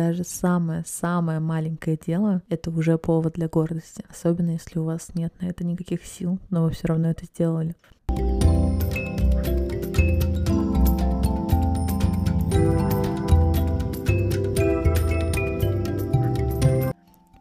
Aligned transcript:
даже 0.00 0.24
самое-самое 0.24 1.40
маленькое 1.40 1.98
дело— 1.98 2.40
это 2.48 2.70
уже 2.70 2.96
повод 2.96 3.34
для 3.34 3.48
гордости. 3.48 4.02
Особенно 4.08 4.52
если 4.52 4.78
у 4.78 4.84
вас 4.84 5.14
нет 5.14 5.34
на 5.42 5.44
это 5.44 5.62
никаких 5.62 6.06
сил, 6.06 6.38
но 6.48 6.62
вы 6.62 6.70
все 6.70 6.88
равно 6.88 7.10
это 7.10 7.26
сделали. 7.26 7.74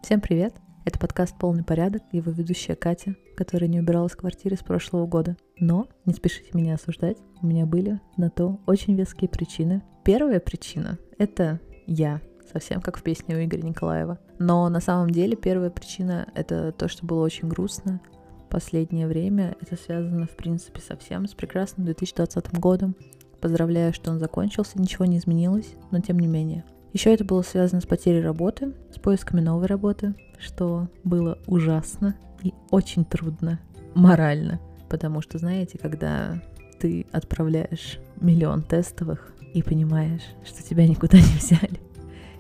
Всем 0.04 0.20
привет! 0.20 0.54
Это 0.84 1.00
подкаст 1.00 1.38
«Полный 1.40 1.64
порядок» 1.64 2.04
и 2.12 2.18
его 2.18 2.32
ведущая 2.32 2.76
Катя, 2.76 3.16
которая 3.38 3.70
не 3.70 3.80
убиралась 3.80 4.12
в 4.12 4.18
квартире 4.18 4.58
с 4.58 4.64
прошлого 4.64 5.08
года. 5.08 5.38
Но 5.62 5.88
не 6.04 6.14
спешите 6.14 6.50
меня 6.52 6.74
осуждать, 6.74 7.20
у 7.42 7.48
меня 7.48 7.66
были 7.66 8.02
на 8.18 8.30
то 8.30 8.60
очень 8.66 8.96
веские 8.96 9.30
причины. 9.30 9.82
Первая 10.04 10.42
причина— 10.42 10.98
это 11.18 11.62
я, 11.88 12.22
совсем 12.52 12.82
как 12.82 12.98
в 12.98 13.04
песне 13.04 13.36
у 13.36 13.44
Игоря 13.44 13.64
Николаева. 13.64 14.20
Но 14.40 14.68
на 14.70 14.80
самом 14.80 15.10
деле 15.10 15.36
первая 15.36 15.70
причина— 15.70 16.28
это 16.36 16.72
то, 16.72 16.88
что 16.88 17.06
было 17.06 17.24
очень 17.24 17.48
грустно. 17.48 18.02
Последнее 18.50 19.08
время 19.08 19.56
это 19.62 19.76
связано, 19.76 20.26
в 20.26 20.36
принципе, 20.36 20.82
совсем 20.82 21.28
с 21.28 21.34
прекрасным 21.34 21.86
2020 21.86 22.60
годом. 22.60 22.96
Поздравляю, 23.42 23.94
что 23.94 24.12
он 24.12 24.20
закончился, 24.20 24.80
ничего 24.80 25.06
не 25.06 25.18
изменилось, 25.18 25.74
но 25.92 26.00
тем 26.00 26.20
не 26.20 26.28
менее— 26.28 26.64
еще 26.94 27.14
это 27.14 27.24
было 27.24 27.44
связано 27.44 27.82
с 27.82 27.86
потерей 27.86 28.22
работы, 28.22 28.74
с 28.94 29.00
поисками 29.00 29.42
новой 29.42 29.68
работы, 29.68 30.16
что 30.40 30.88
было 31.04 31.38
ужасно 31.46 32.16
и 32.42 32.54
очень 32.72 33.06
трудно 33.06 33.60
морально. 33.94 34.60
Потому 34.90 35.22
что, 35.22 35.38
знаете, 35.38 35.78
когда 35.78 36.42
ты 36.80 37.06
отправляешь 37.12 38.00
миллион 38.20 38.64
тестовых 38.64 39.34
и 39.54 39.62
понимаешь, 39.62 40.24
что 40.44 40.64
тебя 40.64 40.88
никуда 40.88 41.18
не 41.18 41.38
взяли, 41.38 41.80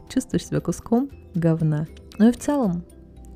чувствуешь 0.09 0.45
себя 0.45 0.59
куском 0.59 1.09
говна. 1.35 1.87
Ну 2.17 2.27
и 2.27 2.31
в 2.31 2.37
целом 2.37 2.83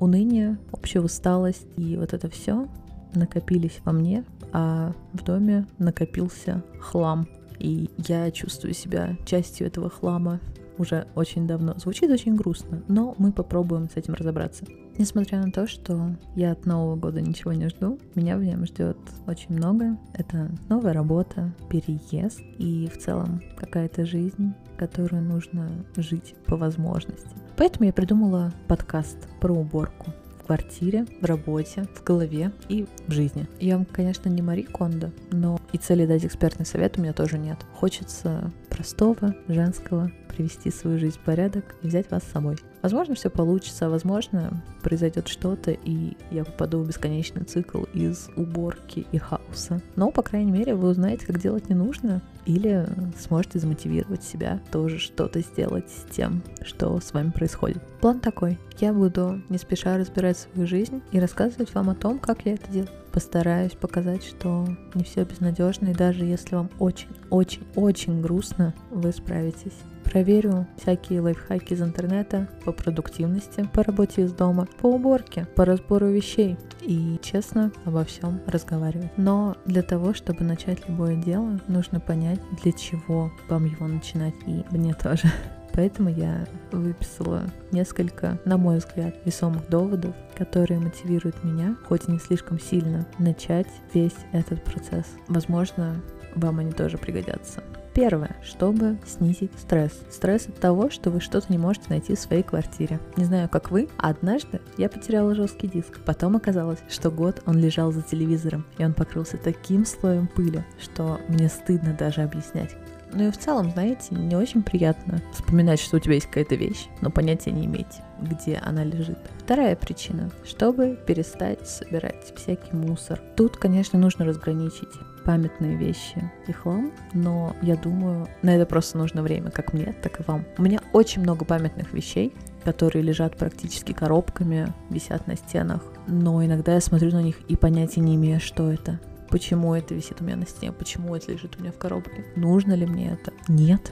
уныние, 0.00 0.58
общая 0.72 1.00
усталость 1.00 1.66
и 1.76 1.96
вот 1.96 2.12
это 2.12 2.28
все 2.28 2.68
накопились 3.14 3.80
во 3.84 3.92
мне, 3.92 4.24
а 4.52 4.92
в 5.12 5.22
доме 5.22 5.66
накопился 5.78 6.62
хлам. 6.80 7.28
И 7.58 7.88
я 7.98 8.30
чувствую 8.30 8.74
себя 8.74 9.16
частью 9.24 9.66
этого 9.68 9.88
хлама 9.88 10.40
уже 10.78 11.06
очень 11.14 11.46
давно. 11.46 11.74
Звучит 11.76 12.10
очень 12.10 12.34
грустно, 12.36 12.82
но 12.88 13.14
мы 13.18 13.32
попробуем 13.32 13.88
с 13.88 13.96
этим 13.96 14.14
разобраться. 14.14 14.64
Несмотря 14.96 15.40
на 15.44 15.50
то, 15.50 15.66
что 15.66 16.10
я 16.36 16.52
от 16.52 16.66
Нового 16.66 16.96
года 16.96 17.20
ничего 17.20 17.52
не 17.52 17.68
жду, 17.68 17.98
меня 18.14 18.36
в 18.36 18.44
нем 18.44 18.64
ждет 18.66 18.96
очень 19.26 19.54
много. 19.54 19.96
Это 20.12 20.50
новая 20.68 20.92
работа, 20.92 21.52
переезд 21.68 22.40
и 22.58 22.88
в 22.92 22.98
целом 22.98 23.42
какая-то 23.56 24.06
жизнь, 24.06 24.52
которую 24.76 25.22
нужно 25.22 25.68
жить 25.96 26.34
по 26.46 26.56
возможности. 26.56 27.28
Поэтому 27.56 27.86
я 27.86 27.92
придумала 27.92 28.52
подкаст 28.68 29.28
про 29.40 29.52
уборку 29.52 30.12
в 30.40 30.46
квартире, 30.46 31.06
в 31.20 31.24
работе, 31.24 31.86
в 31.94 32.04
голове 32.04 32.52
и 32.68 32.86
в 33.06 33.12
жизни. 33.12 33.48
Я, 33.60 33.84
конечно, 33.92 34.28
не 34.28 34.42
Мари 34.42 34.62
Кондо, 34.62 35.10
но 35.30 35.58
и 35.74 35.76
цели 35.76 36.06
дать 36.06 36.24
экспертный 36.24 36.64
совет 36.64 36.96
у 36.96 37.02
меня 37.02 37.12
тоже 37.12 37.36
нет. 37.36 37.58
Хочется 37.74 38.52
простого, 38.70 39.34
женского, 39.48 40.12
привести 40.28 40.70
свою 40.70 41.00
жизнь 41.00 41.16
в 41.16 41.24
порядок 41.24 41.74
и 41.82 41.88
взять 41.88 42.08
вас 42.12 42.22
с 42.22 42.30
собой. 42.30 42.58
Возможно, 42.80 43.16
все 43.16 43.28
получится, 43.28 43.90
возможно, 43.90 44.62
произойдет 44.84 45.26
что-то, 45.26 45.72
и 45.72 46.16
я 46.30 46.44
попаду 46.44 46.78
в 46.78 46.86
бесконечный 46.86 47.42
цикл 47.42 47.82
из 47.92 48.28
уборки 48.36 49.04
и 49.10 49.18
хаоса. 49.18 49.80
Но, 49.96 50.12
по 50.12 50.22
крайней 50.22 50.52
мере, 50.52 50.76
вы 50.76 50.90
узнаете, 50.90 51.26
как 51.26 51.40
делать 51.40 51.68
не 51.68 51.74
нужно, 51.74 52.22
или 52.46 52.86
сможете 53.18 53.58
замотивировать 53.58 54.22
себя 54.22 54.60
тоже 54.70 55.00
что-то 55.00 55.40
сделать 55.40 55.90
с 55.90 56.14
тем, 56.14 56.44
что 56.62 57.00
с 57.00 57.12
вами 57.12 57.30
происходит. 57.30 57.82
План 58.00 58.20
такой. 58.20 58.60
Я 58.78 58.92
буду 58.92 59.42
не 59.48 59.58
спеша 59.58 59.98
разбирать 59.98 60.38
свою 60.38 60.68
жизнь 60.68 61.02
и 61.10 61.18
рассказывать 61.18 61.74
вам 61.74 61.90
о 61.90 61.96
том, 61.96 62.20
как 62.20 62.46
я 62.46 62.54
это 62.54 62.70
делаю. 62.70 62.90
Постараюсь 63.14 63.74
показать, 63.74 64.24
что 64.24 64.66
не 64.94 65.04
все 65.04 65.22
безнадежно, 65.22 65.90
и 65.90 65.94
даже 65.94 66.24
если 66.24 66.56
вам 66.56 66.68
очень-очень-очень 66.80 68.20
грустно, 68.20 68.74
вы 68.90 69.12
справитесь. 69.12 69.76
Проверю 70.02 70.66
всякие 70.76 71.20
лайфхаки 71.20 71.74
из 71.74 71.80
интернета 71.80 72.48
по 72.64 72.72
продуктивности, 72.72 73.68
по 73.72 73.84
работе 73.84 74.22
из 74.22 74.32
дома, 74.32 74.66
по 74.80 74.88
уборке, 74.88 75.46
по 75.54 75.64
разбору 75.64 76.08
вещей 76.08 76.56
и 76.80 77.20
честно 77.22 77.70
обо 77.84 78.04
всем 78.04 78.40
разговаривать. 78.48 79.16
Но 79.16 79.56
для 79.64 79.82
того, 79.82 80.12
чтобы 80.12 80.42
начать 80.42 80.88
любое 80.88 81.14
дело, 81.14 81.60
нужно 81.68 82.00
понять, 82.00 82.40
для 82.64 82.72
чего 82.72 83.30
вам 83.48 83.64
его 83.66 83.86
начинать, 83.86 84.34
и 84.46 84.64
мне 84.72 84.92
тоже. 84.92 85.30
Поэтому 85.74 86.08
я 86.08 86.46
выписала 86.70 87.42
несколько, 87.72 88.38
на 88.44 88.56
мой 88.56 88.78
взгляд, 88.78 89.16
весомых 89.24 89.68
доводов, 89.68 90.14
которые 90.36 90.78
мотивируют 90.78 91.42
меня, 91.42 91.76
хоть 91.88 92.08
и 92.08 92.12
не 92.12 92.18
слишком 92.18 92.60
сильно, 92.60 93.06
начать 93.18 93.66
весь 93.92 94.16
этот 94.32 94.62
процесс. 94.62 95.06
Возможно, 95.26 96.00
вам 96.36 96.60
они 96.60 96.72
тоже 96.72 96.96
пригодятся. 96.96 97.62
Первое, 97.92 98.36
чтобы 98.42 98.98
снизить 99.06 99.52
стресс. 99.56 99.92
Стресс 100.10 100.48
от 100.48 100.58
того, 100.58 100.90
что 100.90 101.10
вы 101.10 101.20
что-то 101.20 101.46
не 101.52 101.58
можете 101.58 101.86
найти 101.90 102.16
в 102.16 102.18
своей 102.18 102.42
квартире. 102.42 102.98
Не 103.16 103.24
знаю, 103.24 103.48
как 103.48 103.70
вы, 103.70 103.88
а 103.98 104.08
однажды 104.10 104.60
я 104.76 104.88
потеряла 104.88 105.36
жесткий 105.36 105.68
диск. 105.68 106.00
Потом 106.04 106.34
оказалось, 106.34 106.80
что 106.88 107.12
год 107.12 107.40
он 107.46 107.56
лежал 107.58 107.92
за 107.92 108.02
телевизором, 108.02 108.64
и 108.78 108.84
он 108.84 108.94
покрылся 108.94 109.36
таким 109.36 109.86
слоем 109.86 110.26
пыли, 110.26 110.64
что 110.80 111.20
мне 111.28 111.48
стыдно 111.48 111.94
даже 111.96 112.22
объяснять. 112.22 112.74
Ну 113.12 113.28
и 113.28 113.30
в 113.30 113.38
целом, 113.38 113.70
знаете, 113.70 114.14
не 114.14 114.36
очень 114.36 114.62
приятно 114.62 115.20
вспоминать, 115.32 115.80
что 115.80 115.96
у 115.96 116.00
тебя 116.00 116.14
есть 116.14 116.26
какая-то 116.26 116.54
вещь, 116.54 116.88
но 117.00 117.10
понятия 117.10 117.52
не 117.52 117.66
иметь, 117.66 118.00
где 118.20 118.56
она 118.56 118.84
лежит. 118.84 119.18
Вторая 119.38 119.76
причина, 119.76 120.30
чтобы 120.44 120.98
перестать 121.06 121.68
собирать 121.68 122.32
всякий 122.36 122.74
мусор. 122.74 123.20
Тут, 123.36 123.56
конечно, 123.56 123.98
нужно 123.98 124.24
разграничить 124.24 124.88
памятные 125.24 125.76
вещи 125.76 126.30
и 126.46 126.52
хлам, 126.52 126.92
но 127.12 127.56
я 127.62 127.76
думаю, 127.76 128.28
на 128.42 128.54
это 128.54 128.66
просто 128.66 128.98
нужно 128.98 129.22
время, 129.22 129.50
как 129.50 129.72
мне, 129.72 129.94
так 130.02 130.20
и 130.20 130.22
вам. 130.26 130.44
У 130.58 130.62
меня 130.62 130.80
очень 130.92 131.22
много 131.22 131.44
памятных 131.44 131.92
вещей, 131.92 132.32
которые 132.62 133.02
лежат 133.02 133.36
практически 133.36 133.92
коробками, 133.92 134.72
висят 134.90 135.26
на 135.26 135.36
стенах, 135.36 135.82
но 136.06 136.44
иногда 136.44 136.74
я 136.74 136.80
смотрю 136.80 137.10
на 137.10 137.22
них 137.22 137.40
и 137.48 137.56
понятия 137.56 138.00
не 138.00 138.16
имею, 138.16 138.40
что 138.40 138.70
это. 138.70 139.00
Почему 139.34 139.74
это 139.74 139.96
висит 139.96 140.20
у 140.20 140.24
меня 140.24 140.36
на 140.36 140.46
стене, 140.46 140.70
почему 140.70 141.16
это 141.16 141.32
лежит 141.32 141.56
у 141.56 141.60
меня 141.60 141.72
в 141.72 141.76
коробке, 141.76 142.24
нужно 142.36 142.74
ли 142.74 142.86
мне 142.86 143.14
это? 143.14 143.32
Нет. 143.48 143.90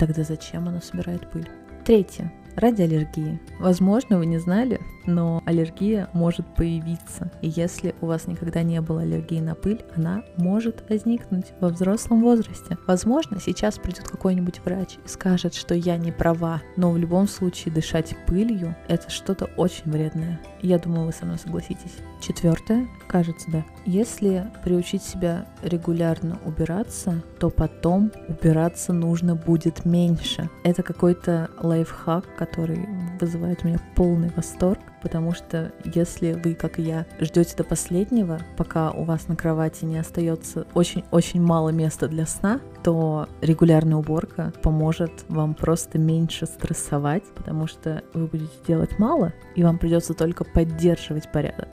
Тогда 0.00 0.24
зачем 0.24 0.66
оно 0.66 0.80
собирает 0.80 1.30
пыль? 1.30 1.48
Третье 1.84 2.32
ради 2.56 2.82
аллергии. 2.82 3.40
Возможно, 3.58 4.18
вы 4.18 4.26
не 4.26 4.38
знали, 4.38 4.80
но 5.06 5.42
аллергия 5.46 6.08
может 6.12 6.46
появиться. 6.54 7.30
И 7.42 7.48
если 7.48 7.94
у 8.00 8.06
вас 8.06 8.26
никогда 8.26 8.62
не 8.62 8.80
было 8.80 9.02
аллергии 9.02 9.40
на 9.40 9.54
пыль, 9.54 9.82
она 9.96 10.22
может 10.36 10.88
возникнуть 10.88 11.46
во 11.60 11.68
взрослом 11.68 12.22
возрасте. 12.22 12.78
Возможно, 12.86 13.38
сейчас 13.40 13.78
придет 13.78 14.08
какой-нибудь 14.08 14.60
врач 14.64 14.98
и 15.04 15.08
скажет, 15.08 15.54
что 15.54 15.74
я 15.74 15.96
не 15.96 16.12
права, 16.12 16.62
но 16.76 16.90
в 16.90 16.98
любом 16.98 17.28
случае 17.28 17.74
дышать 17.74 18.16
пылью– 18.26 18.76
это 18.88 19.10
что-то 19.10 19.46
очень 19.56 19.90
вредное. 19.90 20.40
Я 20.60 20.78
думаю, 20.78 21.06
вы 21.06 21.12
со 21.12 21.24
мной 21.24 21.38
согласитесь. 21.38 21.96
Четвертое, 22.20 22.86
кажется, 23.08 23.50
да. 23.50 23.64
Если 23.84 24.46
приучить 24.62 25.02
себя 25.02 25.46
регулярно 25.62 26.38
убираться, 26.44 27.20
то 27.40 27.50
потом 27.50 28.12
убираться 28.28 28.92
нужно 28.92 29.34
будет 29.34 29.84
меньше. 29.84 30.48
Это 30.62 30.84
какой-то 30.84 31.50
лайфхак, 31.60 32.36
который 32.46 32.88
вызывает 33.20 33.62
у 33.62 33.68
меня 33.68 33.78
полный 33.94 34.32
восторг, 34.34 34.80
потому 35.00 35.32
что 35.32 35.72
если 35.84 36.32
вы, 36.32 36.54
как 36.54 36.80
и 36.80 36.82
я, 36.82 37.06
ждете 37.20 37.54
до 37.56 37.62
последнего, 37.62 38.40
пока 38.56 38.90
у 38.90 39.04
вас 39.04 39.28
на 39.28 39.36
кровати 39.36 39.84
не 39.84 39.96
остается 39.96 40.66
очень-очень 40.74 41.40
мало 41.40 41.68
места 41.68 42.08
для 42.08 42.26
сна, 42.26 42.60
то 42.82 43.28
регулярная 43.42 43.96
уборка 43.96 44.52
поможет 44.60 45.24
вам 45.28 45.54
просто 45.54 46.00
меньше 46.00 46.46
стрессовать, 46.46 47.22
потому 47.36 47.68
что 47.68 48.02
вы 48.12 48.26
будете 48.26 48.52
делать 48.66 48.98
мало, 48.98 49.32
и 49.54 49.62
вам 49.62 49.78
придется 49.78 50.12
только 50.12 50.42
поддерживать 50.42 51.30
порядок. 51.30 51.68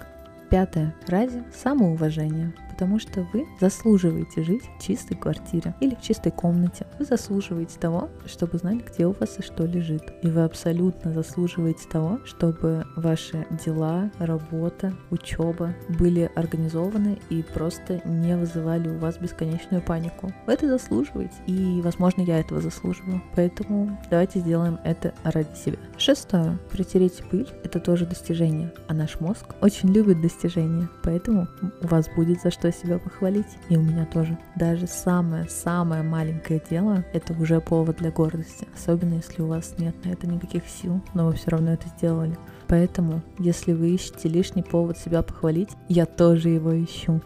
Пятое. 0.52 0.94
Ради 1.08 1.44
самоуважения 1.64 2.54
потому 2.80 2.98
что 2.98 3.28
вы 3.34 3.46
заслуживаете 3.60 4.42
жить 4.42 4.64
в 4.64 4.82
чистой 4.82 5.16
квартире 5.16 5.76
или 5.82 5.96
в 5.96 6.02
чистой 6.02 6.32
комнате. 6.32 6.88
Вы 6.98 7.04
заслуживаете 7.04 7.78
того, 7.78 8.08
чтобы 8.26 8.58
знать, 8.58 8.86
где 8.86 9.06
у 9.06 9.12
вас 9.12 9.38
и 9.38 9.42
что 9.42 9.66
лежит. 9.66 10.14
И 10.22 10.28
вы 10.28 10.46
абсолютно 10.46 11.12
заслуживаете 11.12 11.90
того, 11.90 12.20
чтобы 12.24 12.86
ваши 12.96 13.46
дела, 13.66 14.10
работа, 14.18 14.94
учеба 15.10 15.76
были 15.90 16.32
организованы 16.36 17.20
и 17.30 17.44
просто 17.44 18.02
не 18.06 18.38
вызывали 18.38 18.88
у 18.88 18.98
вас 18.98 19.18
бесконечную 19.18 19.82
панику. 19.82 20.32
Вы 20.48 20.54
это 20.54 20.70
заслуживаете, 20.70 21.36
и, 21.48 21.82
возможно, 21.82 22.22
я 22.22 22.40
этого 22.40 22.62
заслуживаю. 22.62 23.22
Поэтому 23.36 24.00
давайте 24.10 24.40
сделаем 24.40 24.80
это 24.86 25.14
ради 25.26 25.54
себя. 25.54 25.78
Шестое. 25.98 26.58
Притереть 26.72 27.22
пыль– 27.30 27.50
это 27.66 27.82
тоже 27.82 28.06
достижение, 28.06 28.72
а 28.88 28.94
наш 28.94 29.20
мозг 29.20 29.54
очень 29.60 29.92
любит 29.92 30.22
достижения, 30.22 30.88
поэтому 31.04 31.50
у 31.82 31.88
вас 31.88 32.08
будет 32.16 32.42
за 32.42 32.52
что 32.52 32.69
что 32.72 32.88
себя 32.88 33.00
похвалить, 33.00 33.58
и 33.70 33.78
у 33.78 33.82
меня 33.82 34.06
тоже. 34.06 34.38
Даже 34.56 34.88
самое-самое 34.88 36.04
маленькое 36.04 36.62
дело— 36.70 37.04
это 37.14 37.34
уже 37.34 37.62
повод 37.62 37.98
для 37.98 38.12
гордости, 38.12 38.68
особенно 38.76 39.16
если 39.16 39.42
у 39.42 39.48
вас 39.48 39.76
нет 39.78 39.96
на 40.04 40.10
это 40.10 40.28
никаких 40.28 40.68
сил, 40.68 41.02
но 41.14 41.28
вы 41.28 41.34
все 41.34 41.52
равно 41.52 41.74
это 41.74 41.88
сделали. 41.90 42.38
Поэтому, 42.68 43.22
если 43.40 43.74
вы 43.74 43.90
ищете 43.90 44.30
лишний 44.30 44.64
повод 44.64 44.98
себя 44.98 45.24
похвалить, 45.24 45.70
я 45.88 46.06
тоже 46.06 46.50
его 46.50 46.72
ищу 46.72 47.22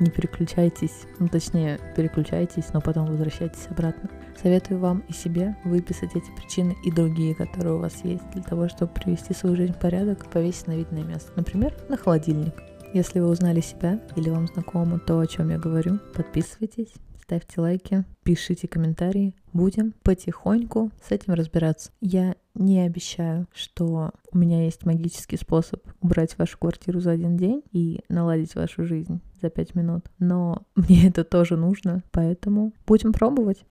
не 0.00 0.10
переключайтесь, 0.10 1.06
ну 1.18 1.28
точнее 1.28 1.80
переключайтесь, 1.96 2.72
но 2.72 2.80
потом 2.80 3.06
возвращайтесь 3.06 3.66
обратно. 3.68 4.08
Советую 4.40 4.78
вам 4.78 5.02
и 5.08 5.12
себе 5.12 5.56
выписать 5.64 6.14
эти 6.14 6.30
причины 6.36 6.76
и 6.84 6.92
другие, 6.92 7.34
которые 7.34 7.74
у 7.74 7.78
вас 7.78 8.04
есть, 8.04 8.28
для 8.32 8.42
того, 8.42 8.68
чтобы 8.68 8.92
привести 8.92 9.34
свою 9.34 9.56
жизнь 9.56 9.72
в 9.72 9.78
порядок, 9.78 10.30
повесить 10.30 10.68
на 10.68 10.76
видное 10.76 11.02
место. 11.02 11.32
Например, 11.34 11.74
на 11.88 11.96
холодильник. 11.96 12.54
Если 12.94 13.20
вы 13.20 13.28
узнали 13.28 13.60
себя 13.60 14.00
или 14.16 14.30
вам 14.30 14.46
знакомо 14.46 14.98
то, 14.98 15.20
о 15.20 15.26
чем 15.26 15.50
я 15.50 15.58
говорю, 15.58 15.98
подписывайтесь, 16.14 16.94
ставьте 17.22 17.60
лайки, 17.60 18.04
пишите 18.22 18.66
комментарии. 18.66 19.34
Будем 19.52 19.92
потихоньку 20.02 20.90
с 21.06 21.10
этим 21.10 21.34
разбираться. 21.34 21.90
Я 22.00 22.34
не 22.54 22.80
обещаю, 22.80 23.46
что 23.52 24.12
у 24.32 24.38
меня 24.38 24.64
есть 24.64 24.86
магический 24.86 25.36
способ 25.36 25.86
убрать 26.00 26.38
вашу 26.38 26.58
квартиру 26.58 27.00
за 27.00 27.10
один 27.10 27.36
день 27.36 27.62
и 27.72 28.00
наладить 28.08 28.54
вашу 28.54 28.84
жизнь 28.84 29.20
за 29.40 29.50
пять 29.50 29.74
минут. 29.74 30.06
Но 30.18 30.62
мне 30.76 31.08
это 31.08 31.24
тоже 31.24 31.56
нужно, 31.56 32.02
поэтому 32.10 32.72
будем 32.86 33.12
пробовать. 33.12 33.64